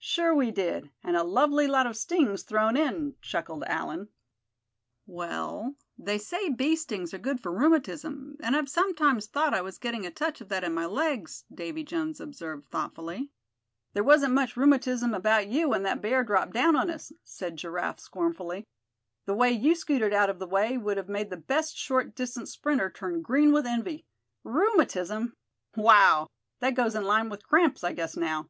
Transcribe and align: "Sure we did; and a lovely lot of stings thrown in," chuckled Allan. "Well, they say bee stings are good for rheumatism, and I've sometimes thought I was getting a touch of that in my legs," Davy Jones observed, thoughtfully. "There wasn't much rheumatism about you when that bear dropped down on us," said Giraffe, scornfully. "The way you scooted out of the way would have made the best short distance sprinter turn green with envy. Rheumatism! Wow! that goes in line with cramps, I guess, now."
"Sure 0.00 0.34
we 0.34 0.50
did; 0.50 0.90
and 1.04 1.16
a 1.16 1.22
lovely 1.22 1.68
lot 1.68 1.86
of 1.86 1.96
stings 1.96 2.42
thrown 2.42 2.76
in," 2.76 3.14
chuckled 3.22 3.62
Allan. 3.68 4.08
"Well, 5.06 5.76
they 5.96 6.18
say 6.18 6.48
bee 6.50 6.74
stings 6.74 7.14
are 7.14 7.18
good 7.18 7.38
for 7.40 7.52
rheumatism, 7.56 8.36
and 8.40 8.56
I've 8.56 8.68
sometimes 8.68 9.28
thought 9.28 9.54
I 9.54 9.60
was 9.62 9.78
getting 9.78 10.04
a 10.04 10.10
touch 10.10 10.40
of 10.40 10.48
that 10.48 10.64
in 10.64 10.74
my 10.74 10.86
legs," 10.86 11.44
Davy 11.54 11.84
Jones 11.84 12.18
observed, 12.20 12.68
thoughtfully. 12.68 13.30
"There 13.92 14.02
wasn't 14.02 14.34
much 14.34 14.56
rheumatism 14.56 15.14
about 15.14 15.46
you 15.46 15.68
when 15.68 15.84
that 15.84 16.02
bear 16.02 16.24
dropped 16.24 16.52
down 16.52 16.74
on 16.74 16.90
us," 16.90 17.12
said 17.22 17.56
Giraffe, 17.56 18.00
scornfully. 18.00 18.66
"The 19.26 19.34
way 19.34 19.52
you 19.52 19.76
scooted 19.76 20.12
out 20.12 20.28
of 20.30 20.40
the 20.40 20.48
way 20.48 20.76
would 20.78 20.96
have 20.96 21.08
made 21.08 21.30
the 21.30 21.36
best 21.36 21.76
short 21.76 22.16
distance 22.16 22.50
sprinter 22.50 22.90
turn 22.90 23.22
green 23.22 23.52
with 23.52 23.66
envy. 23.68 24.04
Rheumatism! 24.42 25.36
Wow! 25.76 26.26
that 26.58 26.74
goes 26.74 26.96
in 26.96 27.04
line 27.04 27.28
with 27.28 27.46
cramps, 27.46 27.84
I 27.84 27.92
guess, 27.92 28.16
now." 28.16 28.48